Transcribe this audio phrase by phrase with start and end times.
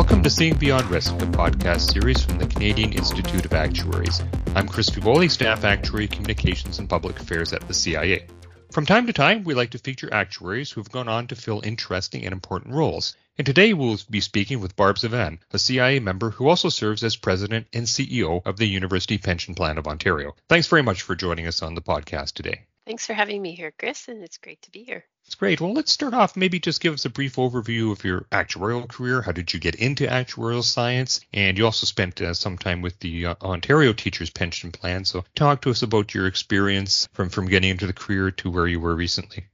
[0.00, 4.22] Welcome to Seeing Beyond Risk, the podcast series from the Canadian Institute of Actuaries.
[4.56, 8.26] I'm Chris Fievoli, Staff Actuary Communications and Public Affairs at the CIA.
[8.72, 11.60] From time to time, we like to feature actuaries who have gone on to fill
[11.62, 13.14] interesting and important roles.
[13.36, 17.16] And today we'll be speaking with Barb Zvan, a CIA member who also serves as
[17.16, 20.34] president and CEO of the University Pension Plan of Ontario.
[20.48, 22.62] Thanks very much for joining us on the podcast today.
[22.86, 25.04] Thanks for having me here, Chris, and it's great to be here.
[25.26, 25.60] It's great.
[25.60, 26.36] Well, let's start off.
[26.36, 29.22] Maybe just give us a brief overview of your actuarial career.
[29.22, 31.20] How did you get into actuarial science?
[31.32, 35.04] And you also spent uh, some time with the uh, Ontario Teachers Pension Plan.
[35.04, 38.66] So, talk to us about your experience from from getting into the career to where
[38.66, 39.44] you were recently.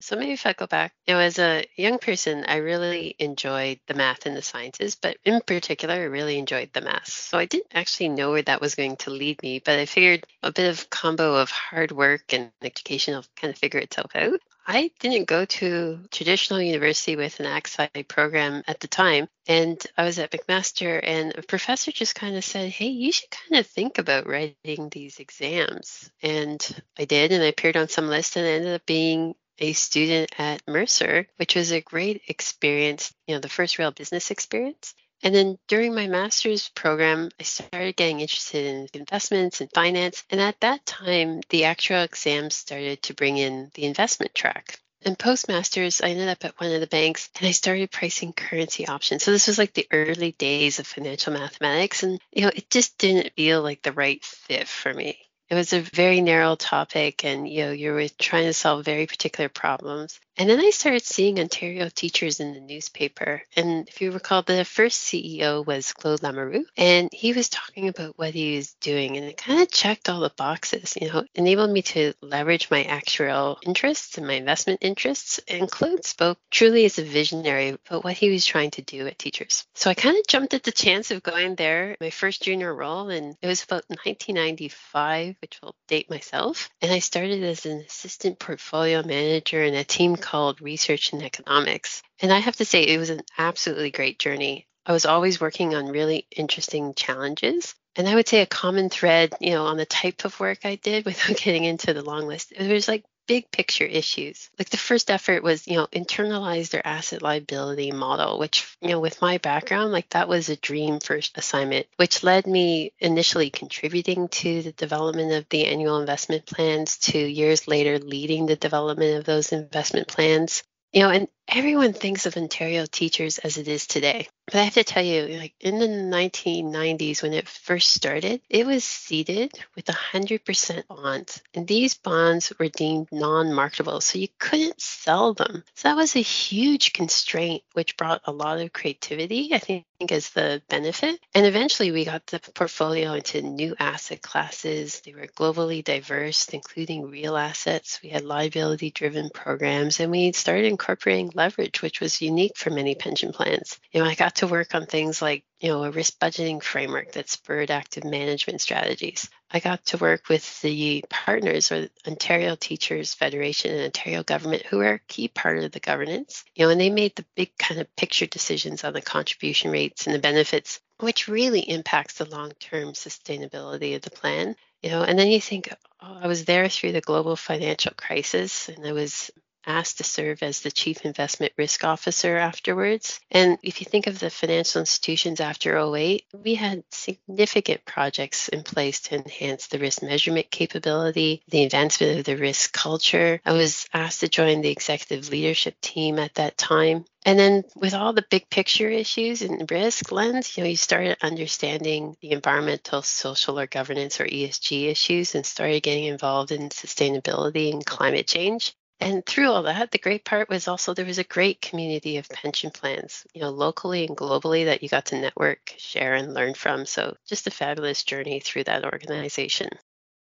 [0.00, 3.80] So maybe if I go back, you know, as a young person, I really enjoyed
[3.86, 7.08] the math and the sciences, but in particular, I really enjoyed the math.
[7.08, 10.26] So I didn't actually know where that was going to lead me, but I figured
[10.42, 14.40] a bit of combo of hard work and education will kind of figure itself out.
[14.68, 19.28] I didn't go to traditional university with an ACSI program at the time.
[19.46, 23.30] And I was at McMaster, and a professor just kind of said, Hey, you should
[23.30, 26.10] kind of think about writing these exams.
[26.20, 26.60] And
[26.98, 30.32] I did, and I appeared on some list, and I ended up being a student
[30.38, 34.94] at Mercer, which was a great experience, you know, the first real business experience.
[35.22, 40.24] And then during my master's program, I started getting interested in investments and finance.
[40.30, 44.78] And at that time, the actual exams started to bring in the investment track.
[45.02, 48.88] And postmasters, I ended up at one of the banks and I started pricing currency
[48.88, 49.22] options.
[49.22, 52.02] So this was like the early days of financial mathematics.
[52.02, 55.18] And, you know, it just didn't feel like the right fit for me.
[55.48, 59.06] It was a very narrow topic, and you know, you were trying to solve very
[59.06, 60.18] particular problems.
[60.38, 63.42] And then I started seeing Ontario teachers in the newspaper.
[63.56, 68.18] And if you recall, the first CEO was Claude Lamoureux, and he was talking about
[68.18, 70.94] what he was doing, and it kind of checked all the boxes.
[71.00, 75.40] You know, enabled me to leverage my actuarial interests and my investment interests.
[75.48, 79.18] And Claude spoke truly as a visionary about what he was trying to do at
[79.18, 79.64] teachers.
[79.74, 83.08] So I kind of jumped at the chance of going there, my first junior role,
[83.08, 86.70] and it was about 1995, which will date myself.
[86.80, 92.02] And I started as an assistant portfolio manager in a team called Research and Economics.
[92.20, 94.66] And I have to say, it was an absolutely great journey.
[94.84, 97.74] I was always working on really interesting challenges.
[97.96, 100.76] And I would say a common thread, you know, on the type of work I
[100.76, 104.50] did without getting into the long list, it was like big picture issues.
[104.58, 109.00] Like the first effort was, you know, internalize their asset liability model, which, you know,
[109.00, 114.28] with my background, like that was a dream first assignment, which led me initially contributing
[114.28, 119.24] to the development of the annual investment plans to years later leading the development of
[119.24, 120.62] those investment plans.
[120.92, 124.28] You know, and everyone thinks of Ontario teachers as it is today.
[124.46, 128.64] But I have to tell you, like in the 1990s, when it first started, it
[128.64, 131.42] was seeded with 100% bonds.
[131.52, 135.64] And these bonds were deemed non marketable, so you couldn't sell them.
[135.74, 140.30] So that was a huge constraint, which brought a lot of creativity, I think, as
[140.30, 141.18] the benefit.
[141.34, 145.00] And eventually, we got the portfolio into new asset classes.
[145.04, 147.98] They were globally diverse, including real assets.
[148.00, 152.94] We had liability driven programs, and we started incorporating leverage, which was unique for many
[152.94, 153.78] pension plans.
[153.92, 157.12] You know, I got to work on things like, you know, a risk budgeting framework
[157.12, 159.28] that spurred active management strategies.
[159.50, 164.80] I got to work with the partners or Ontario Teachers Federation and Ontario government, who
[164.80, 166.44] are a key part of the governance.
[166.54, 170.06] You know, and they made the big kind of picture decisions on the contribution rates
[170.06, 174.56] and the benefits, which really impacts the long-term sustainability of the plan.
[174.82, 175.68] You know, and then you think,
[176.02, 179.30] oh, I was there through the global financial crisis, and I was
[179.66, 183.20] asked to serve as the chief investment risk officer afterwards.
[183.30, 188.62] And if you think of the financial institutions after 08, we had significant projects in
[188.62, 193.40] place to enhance the risk measurement capability, the advancement of the risk culture.
[193.44, 197.04] I was asked to join the executive leadership team at that time.
[197.26, 201.16] And then with all the big picture issues and risk lens, you know, you started
[201.22, 207.72] understanding the environmental, social, or governance or ESG issues and started getting involved in sustainability
[207.72, 208.76] and climate change.
[208.98, 212.28] And through all that, the great part was also there was a great community of
[212.28, 216.54] pension plans, you know, locally and globally that you got to network, share, and learn
[216.54, 216.86] from.
[216.86, 219.68] So just a fabulous journey through that organization.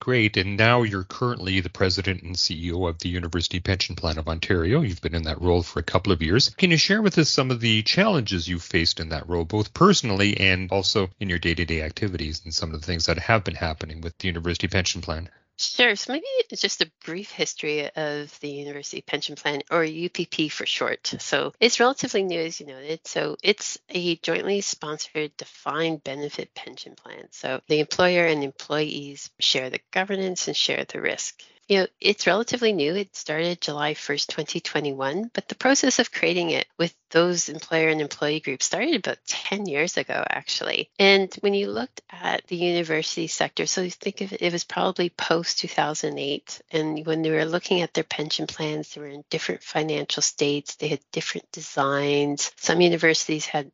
[0.04, 0.36] Great.
[0.36, 4.82] And now you're currently the president and CEO of the University Pension Plan of Ontario.
[4.82, 6.50] You've been in that role for a couple of years.
[6.50, 9.74] Can you share with us some of the challenges you've faced in that role, both
[9.74, 13.18] personally and also in your day to day activities and some of the things that
[13.18, 15.30] have been happening with the University Pension Plan?
[15.58, 15.96] Sure.
[15.96, 21.14] So maybe just a brief history of the University Pension Plan, or UPP for short.
[21.20, 23.02] So it's relatively new, as you noted.
[23.06, 27.28] So it's a jointly sponsored defined benefit pension plan.
[27.32, 31.44] So the employer and employees share the governance and share the risk.
[31.68, 32.96] You know, it's relatively new.
[32.96, 34.30] It started July 1st,
[34.62, 39.20] 2021, but the process of creating it with those employer and employee groups started about
[39.28, 40.90] 10 years ago, actually.
[41.00, 44.64] And when you looked at the university sector, so you think of it, it was
[44.64, 46.62] probably post 2008.
[46.72, 50.76] And when they were looking at their pension plans, they were in different financial states,
[50.76, 52.52] they had different designs.
[52.58, 53.72] Some universities had,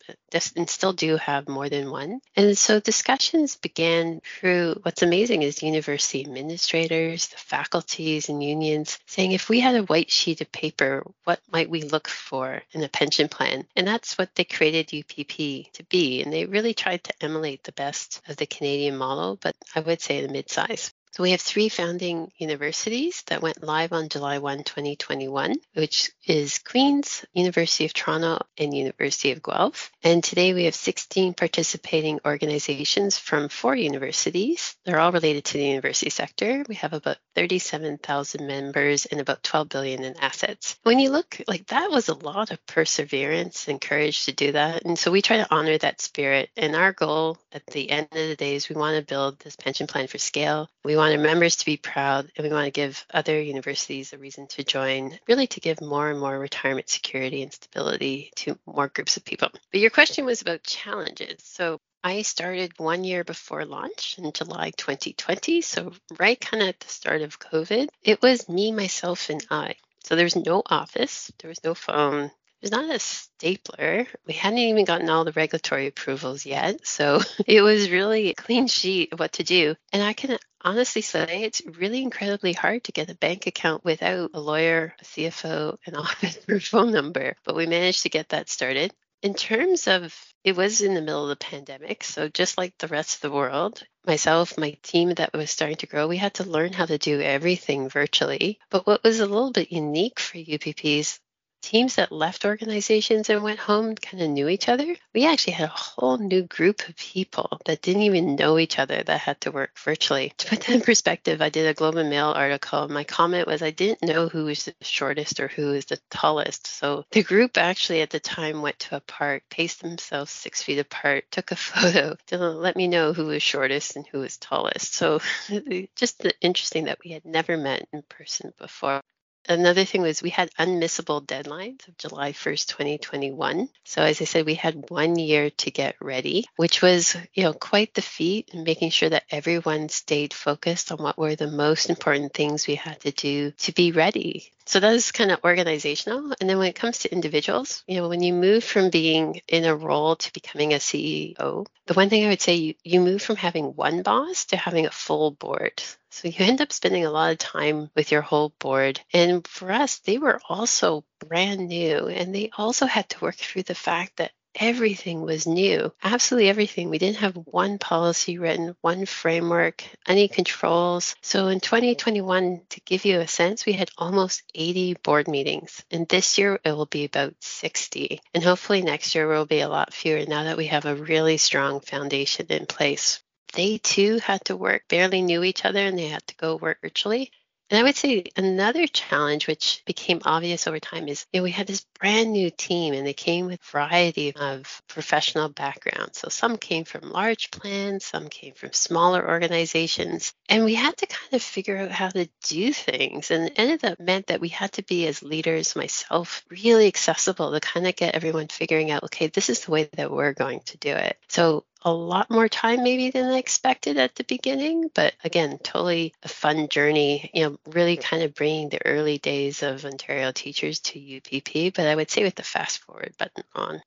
[0.56, 2.20] and still do have more than one.
[2.36, 9.32] And so discussions began through what's amazing is university administrators, the faculties, and unions saying
[9.32, 12.90] if we had a white sheet of paper, what might we look for in a
[12.90, 13.66] pension plan?
[13.76, 16.22] And that's what they created UPP to be.
[16.22, 20.02] And they really tried to emulate the best of the Canadian model, but I would
[20.02, 20.94] say the mid-size.
[21.12, 26.60] So we have three founding universities that went live on July 1, 2021, which is
[26.60, 29.92] Queen's, University of Toronto, and University of Guelph.
[30.04, 34.76] And today we have 16 participating organizations from four universities.
[34.86, 36.64] They're all related to the university sector.
[36.70, 40.78] We have about 37,000 members and about 12 billion in assets.
[40.84, 44.86] When you look like that was a lot of perseverance and courage to do that.
[44.86, 46.52] And so we try to honor that spirit.
[46.56, 49.56] And our goal at the end of the day is we want to build this
[49.56, 50.70] pension plan for scale.
[50.84, 54.18] We want our members to be proud and we want to give other universities a
[54.18, 58.90] reason to join, really to give more and more retirement security and stability to more
[58.90, 59.50] groups of people.
[59.72, 61.42] But your question was about challenges.
[61.44, 65.62] So I started one year before launch in July 2020.
[65.62, 69.76] So, right kind of at the start of COVID, it was me, myself, and I.
[70.06, 74.06] So, there was no office, there was no phone, there's not a stapler.
[74.28, 76.86] We hadn't even gotten all the regulatory approvals yet.
[76.86, 79.76] So it was really a clean sheet of what to do.
[79.94, 84.32] And I can honestly say it's really incredibly hard to get a bank account without
[84.34, 87.36] a lawyer, a CFO, an office or phone number.
[87.46, 88.94] But we managed to get that started.
[89.22, 90.16] In terms of
[90.46, 92.04] it was in the middle of the pandemic.
[92.06, 95.88] So, just like the rest of the world, myself, my team that was starting to
[95.88, 98.60] grow, we had to learn how to do everything virtually.
[98.70, 101.20] But what was a little bit unique for UPPs
[101.62, 104.96] teams that left organizations and went home kind of knew each other.
[105.14, 109.04] We actually had a whole new group of people that didn't even know each other
[109.04, 110.34] that had to work virtually.
[110.38, 112.88] To put that in perspective, I did a Globe and Mail article.
[112.88, 116.68] My comment was I didn't know who was the shortest or who was the tallest.
[116.68, 120.80] So the group actually at the time went to a park, paced themselves six feet
[120.80, 124.94] apart, took a photo to let me know who was shortest and who was tallest.
[124.94, 125.20] So
[125.96, 129.02] just interesting that we had never met in person before.
[129.50, 133.68] Another thing was we had unmissable deadlines of July 1st, 2021.
[133.84, 137.54] So as I said, we had one year to get ready, which was, you know,
[137.54, 141.90] quite the feat in making sure that everyone stayed focused on what were the most
[141.90, 144.52] important things we had to do to be ready.
[144.68, 146.32] So that is kind of organizational.
[146.40, 149.66] And then when it comes to individuals, you know, when you move from being in
[149.66, 153.24] a role to becoming a CEO, the one thing I would say you, you move
[153.24, 155.82] from having one boss to having a full board.
[156.12, 159.00] So you end up spending a lot of time with your whole board.
[159.14, 163.64] And for us, they were also brand new and they also had to work through
[163.64, 165.94] the fact that everything was new.
[166.04, 166.90] Absolutely everything.
[166.90, 171.16] We didn't have one policy written, one framework, any controls.
[171.22, 175.84] So in 2021, to give you a sense, we had almost 80 board meetings.
[175.92, 178.20] And this year it will be about 60.
[178.34, 181.38] And hopefully next year will be a lot fewer now that we have a really
[181.38, 183.22] strong foundation in place
[183.54, 186.80] they too had to work, barely knew each other, and they had to go work
[186.82, 187.32] virtually.
[187.70, 191.52] And I would say another challenge, which became obvious over time, is you know, we
[191.52, 196.20] had this brand new team and they came with a variety of professional backgrounds.
[196.20, 200.34] So some came from large plans, some came from smaller organizations.
[200.48, 203.32] And we had to kind of figure out how to do things.
[203.32, 207.52] And it ended up meant that we had to be, as leaders, myself, really accessible
[207.52, 210.62] to kind of get everyone figuring out, okay, this is the way that we're going
[210.62, 211.18] to do it.
[211.28, 216.14] So a lot more time maybe than I expected at the beginning, but again, totally
[216.24, 220.80] a fun journey, you know, really kind of bringing the early days of Ontario teachers
[220.80, 223.82] to UPP, but I would say with the fast forward button on.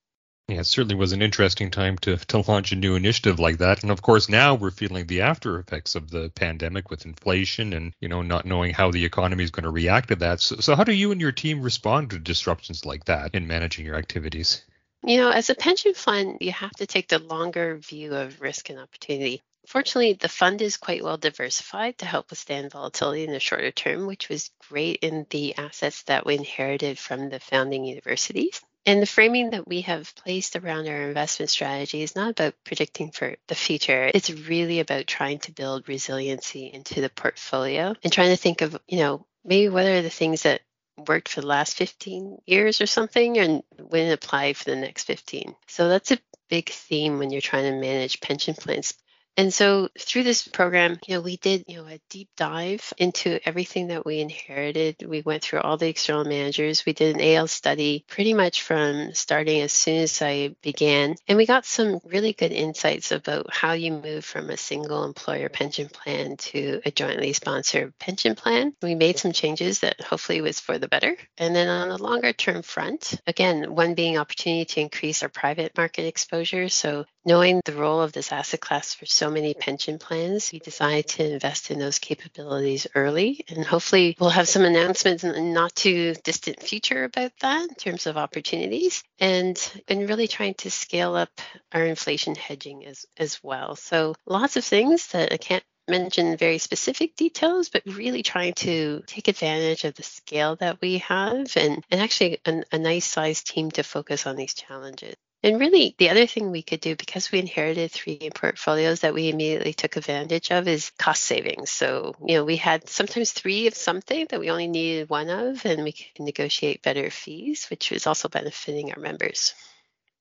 [0.48, 3.82] Yeah, it certainly was an interesting time to, to launch a new initiative like that.
[3.82, 7.94] And of course, now we're feeling the after effects of the pandemic with inflation and,
[8.00, 10.40] you know, not knowing how the economy is going to react to that.
[10.40, 13.86] So, so how do you and your team respond to disruptions like that in managing
[13.86, 14.62] your activities?
[15.04, 18.68] You know, as a pension fund, you have to take the longer view of risk
[18.68, 19.42] and opportunity.
[19.66, 24.06] Fortunately, the fund is quite well diversified to help withstand volatility in the shorter term,
[24.06, 28.60] which was great in the assets that we inherited from the founding universities.
[28.84, 33.12] And the framing that we have placed around our investment strategy is not about predicting
[33.12, 34.10] for the future.
[34.12, 38.76] It's really about trying to build resiliency into the portfolio and trying to think of,
[38.88, 40.62] you know, maybe what are the things that
[41.06, 45.54] worked for the last 15 years or something and wouldn't apply for the next 15.
[45.68, 48.94] So that's a big theme when you're trying to manage pension plans.
[49.36, 53.40] And so through this program, you know, we did, you know, a deep dive into
[53.48, 54.96] everything that we inherited.
[55.06, 56.84] We went through all the external managers.
[56.84, 61.14] We did an AL study pretty much from starting as soon as I began.
[61.26, 65.48] And we got some really good insights about how you move from a single employer
[65.48, 68.74] pension plan to a jointly sponsored pension plan.
[68.82, 71.16] We made some changes that hopefully was for the better.
[71.38, 75.76] And then on the longer term front, again, one being opportunity to increase our private
[75.76, 76.68] market exposure.
[76.68, 81.32] So knowing the role of this asset class for many pension plans, we decided to
[81.32, 83.44] invest in those capabilities early.
[83.48, 87.74] And hopefully, we'll have some announcements in the not too distant future about that in
[87.74, 91.30] terms of opportunities and, and really trying to scale up
[91.72, 93.76] our inflation hedging as, as well.
[93.76, 99.02] So, lots of things that I can't mention very specific details, but really trying to
[99.06, 103.48] take advantage of the scale that we have and, and actually a, a nice sized
[103.48, 105.16] team to focus on these challenges.
[105.44, 109.28] And really, the other thing we could do because we inherited three portfolios that we
[109.28, 111.70] immediately took advantage of is cost savings.
[111.70, 115.66] So, you know, we had sometimes three of something that we only needed one of,
[115.66, 119.54] and we could negotiate better fees, which was also benefiting our members.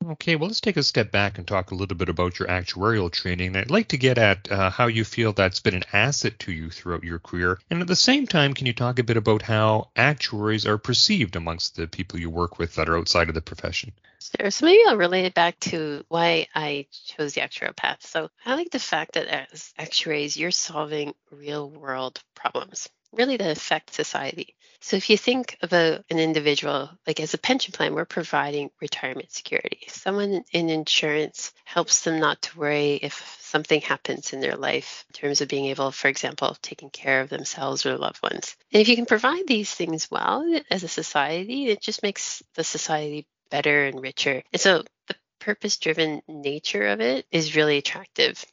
[0.03, 3.11] Okay, well, let's take a step back and talk a little bit about your actuarial
[3.11, 3.55] training.
[3.55, 6.71] I'd like to get at uh, how you feel that's been an asset to you
[6.71, 7.59] throughout your career.
[7.69, 11.35] And at the same time, can you talk a bit about how actuaries are perceived
[11.35, 13.93] amongst the people you work with that are outside of the profession?
[14.39, 14.49] Sure.
[14.49, 17.99] So maybe I'll relate it back to why I chose the actuarial path.
[18.01, 23.57] So I like the fact that as actuaries, you're solving real world problems really that
[23.57, 24.55] affect society.
[24.83, 29.31] So if you think about an individual, like as a pension plan, we're providing retirement
[29.31, 29.81] security.
[29.87, 35.13] Someone in insurance helps them not to worry if something happens in their life in
[35.13, 38.55] terms of being able, for example, taking care of themselves or loved ones.
[38.73, 42.63] And if you can provide these things well as a society, it just makes the
[42.63, 44.41] society better and richer.
[44.51, 48.43] And so the purpose driven nature of it is really attractive.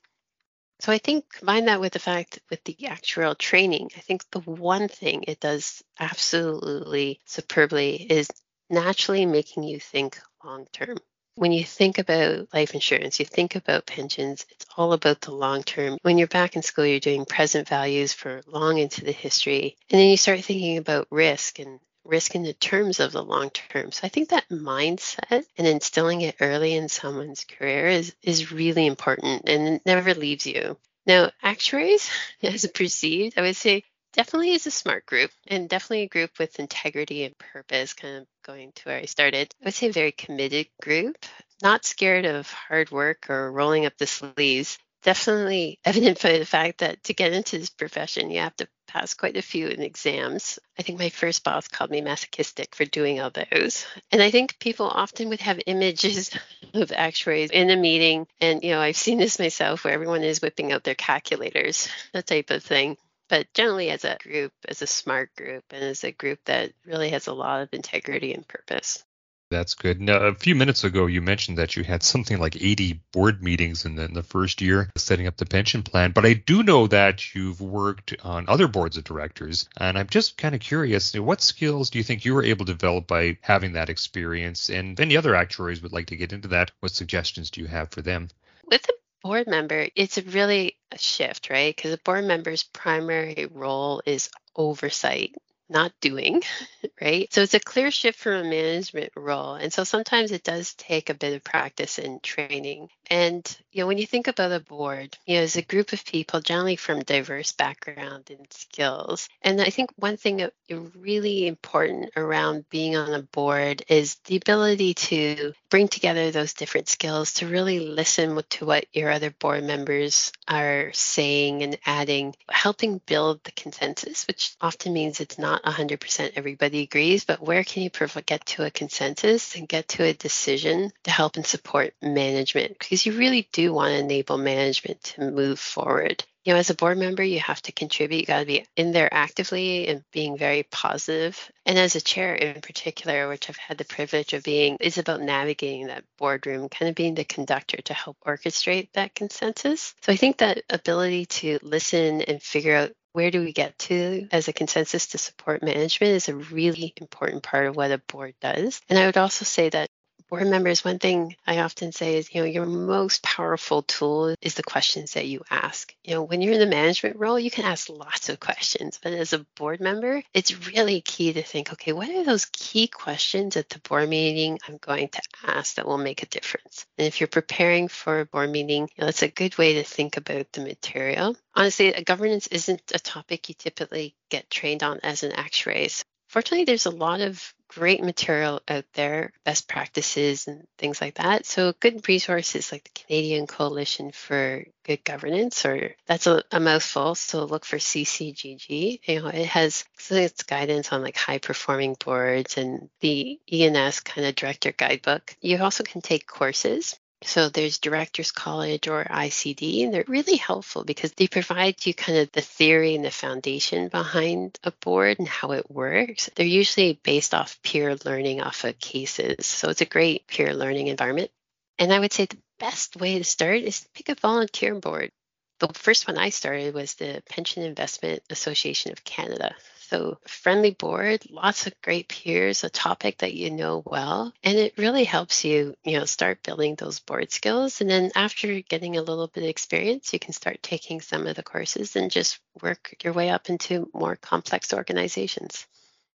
[0.80, 4.40] So I think combine that with the fact with the actuarial training, I think the
[4.40, 8.28] one thing it does absolutely superbly is
[8.70, 10.99] naturally making you think long term.
[11.35, 15.62] When you think about life insurance, you think about pensions, it's all about the long
[15.62, 15.99] term.
[16.02, 19.76] When you're back in school, you're doing present values for long into the history.
[19.90, 23.50] And then you start thinking about risk and risk in the terms of the long
[23.50, 23.92] term.
[23.92, 28.86] So I think that mindset and instilling it early in someone's career is, is really
[28.86, 30.76] important and it never leaves you.
[31.06, 32.10] Now, actuaries,
[32.42, 36.58] as perceived, I would say definitely is a smart group and definitely a group with
[36.58, 39.54] integrity and purpose, kind of going to where I started.
[39.62, 41.16] I would say a very committed group,
[41.62, 46.78] not scared of hard work or rolling up the sleeves definitely evident by the fact
[46.78, 50.59] that to get into this profession, you have to pass quite a few exams.
[50.78, 53.87] I think my first boss called me masochistic for doing all those.
[54.11, 56.31] And I think people often would have images
[56.75, 58.26] of actuaries in a meeting.
[58.40, 62.26] And, you know, I've seen this myself where everyone is whipping out their calculators, that
[62.26, 62.97] type of thing.
[63.28, 67.11] But generally, as a group, as a smart group, and as a group that really
[67.11, 69.05] has a lot of integrity and purpose.
[69.50, 69.99] That's good.
[69.99, 73.87] Now, a few minutes ago, you mentioned that you had something like 80 board meetings
[73.87, 76.12] in the, in the, first year setting up the pension plan.
[76.12, 79.67] But I do know that you've worked on other boards of directors.
[79.78, 82.75] And I'm just kind of curious what skills do you think you were able to
[82.75, 84.69] develop by having that experience?
[84.69, 87.90] And any other actuaries would like to get into that, what suggestions do you have
[87.90, 88.28] for them?
[88.67, 91.75] With a board member, it's really a shift, right?
[91.75, 95.35] Because a board member's primary role is oversight
[95.68, 96.42] not doing,
[97.00, 97.32] right?
[97.32, 99.54] So it's a clear shift from a management role.
[99.54, 102.88] And so sometimes it does take a bit of practice and training.
[103.10, 106.04] And, you know, when you think about a board, you know, as a group of
[106.04, 109.28] people generally from diverse background and skills.
[109.42, 114.94] And I think one thing really important around being on a board is the ability
[114.94, 120.32] to bring together those different skills to really listen to what your other board members
[120.46, 126.82] are saying and adding, helping build the consensus, which often means it's not 100% everybody
[126.82, 127.90] agrees, but where can you
[128.26, 132.78] get to a consensus and get to a decision to help and support management?
[132.78, 136.75] Because you really do want to enable management to move forward you know, as a
[136.75, 138.21] board member, you have to contribute.
[138.21, 141.38] You got to be in there actively and being very positive.
[141.67, 145.21] And as a chair in particular, which I've had the privilege of being, is about
[145.21, 149.95] navigating that boardroom, kind of being the conductor to help orchestrate that consensus.
[150.00, 154.26] So I think that ability to listen and figure out where do we get to
[154.33, 158.33] as a consensus to support management is a really important part of what a board
[158.40, 158.81] does.
[158.88, 159.90] And I would also say that
[160.28, 164.54] board members, one thing I often say is, you know, your most powerful tool is
[164.54, 165.94] the questions that you ask.
[166.04, 169.12] You know, when you're in the management role, you can ask lots of questions, but
[169.12, 173.56] as a board member, it's really key to think, okay, what are those key questions
[173.56, 176.87] at the board meeting I'm going to ask that will make a difference?
[176.99, 179.82] And if you're preparing for a board meeting, you know, that's a good way to
[179.82, 181.37] think about the material.
[181.54, 185.88] Honestly, governance isn't a topic you typically get trained on as an actuary.
[185.88, 191.14] So fortunately, there's a lot of great material out there, best practices and things like
[191.14, 191.44] that.
[191.44, 197.14] So good resources like the Canadian Coalition for Good Governance, or that's a, a mouthful.
[197.14, 199.00] So look for CCGG.
[199.04, 204.26] You know, it has its guidance on like high performing boards and the E&S kind
[204.26, 205.37] of director guidebook.
[205.40, 210.84] You also can take courses so there's Directors College or ICD, and they're really helpful
[210.84, 215.26] because they provide you kind of the theory and the foundation behind a board and
[215.26, 216.30] how it works.
[216.37, 219.46] They're usually based off peer learning off of cases.
[219.46, 221.30] So it's a great peer learning environment.
[221.78, 225.10] And I would say the best way to start is to pick a volunteer board.
[225.58, 229.56] The first one I started was the Pension Investment Association of Canada.
[229.90, 234.76] So, friendly board, lots of great peers, a topic that you know well, and it
[234.76, 237.80] really helps you, you know, start building those board skills.
[237.80, 241.37] And then after getting a little bit of experience, you can start taking some of
[241.37, 245.66] the courses and just work your way up into more complex organizations.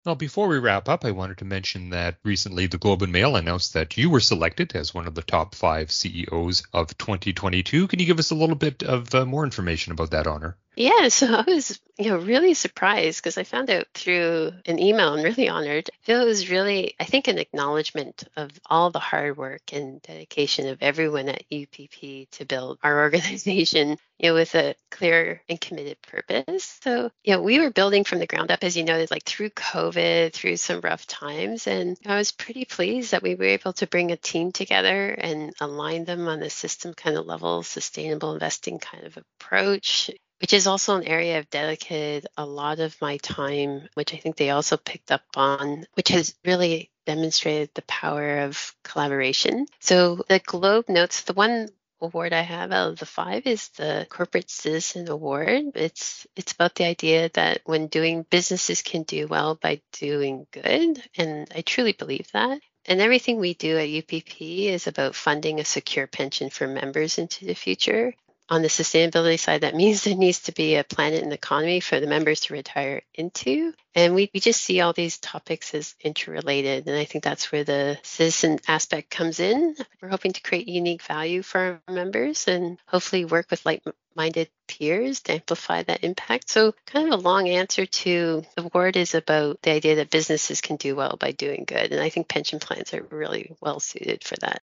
[0.05, 3.35] Well, before we wrap up, I wanted to mention that recently the Globe and Mail
[3.35, 7.87] announced that you were selected as one of the top five CEOs of 2022.
[7.87, 10.57] Can you give us a little bit of uh, more information about that honor?
[10.75, 15.13] Yeah, so I was, you know, really surprised because I found out through an email
[15.13, 15.91] and really honored.
[16.07, 20.81] It was really, I think, an acknowledgement of all the hard work and dedication of
[20.81, 26.79] everyone at UPP to build our organization, you know, with a clear and committed purpose.
[26.81, 29.51] So, you know, we were building from the ground up, as you know, like through
[29.51, 31.67] COVID, through some rough times.
[31.67, 35.53] And I was pretty pleased that we were able to bring a team together and
[35.61, 40.09] align them on a system kind of level, sustainable investing kind of approach
[40.41, 44.35] which is also an area I've dedicated a lot of my time, which I think
[44.35, 49.65] they also picked up on, which has really demonstrated the power of collaboration.
[49.79, 51.69] So the Globe notes the one
[52.01, 55.71] award I have out of the five is the Corporate Citizen Award.
[55.75, 61.01] It's it's about the idea that when doing businesses can do well by doing good,
[61.17, 62.59] and I truly believe that.
[62.85, 67.45] And everything we do at UPP is about funding a secure pension for members into
[67.45, 68.13] the future
[68.49, 71.99] on the sustainability side, that means there needs to be a planet and economy for
[71.99, 73.73] the members to retire into.
[73.95, 76.87] And we, we just see all these topics as interrelated.
[76.87, 79.75] And I think that's where the citizen aspect comes in.
[80.01, 83.83] We're hoping to create unique value for our members and hopefully work with like
[84.15, 86.49] minded peers to amplify that impact.
[86.49, 90.61] So, kind of a long answer to the word is about the idea that businesses
[90.61, 91.91] can do well by doing good.
[91.91, 94.61] And I think pension plans are really well suited for that.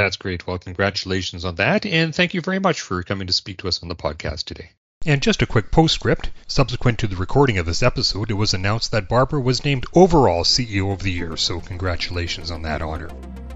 [0.00, 0.46] That's great.
[0.46, 1.84] Well, congratulations on that.
[1.84, 4.70] And thank you very much for coming to speak to us on the podcast today.
[5.04, 8.92] And just a quick postscript subsequent to the recording of this episode, it was announced
[8.92, 13.10] that Barbara was named overall CEO of the year, so congratulations on that honor.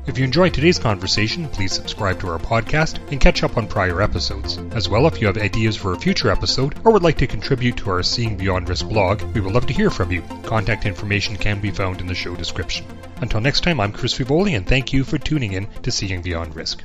[0.06, 4.02] If you enjoyed today's conversation, please subscribe to our podcast and catch up on prior
[4.02, 4.58] episodes.
[4.72, 7.78] As well, if you have ideas for a future episode or would like to contribute
[7.78, 10.22] to our Seeing Beyond Risk blog, we would love to hear from you.
[10.42, 12.84] Contact information can be found in the show description.
[13.20, 16.54] Until next time, I'm Chris Fievoli, and thank you for tuning in to Seeing Beyond
[16.54, 16.84] Risk.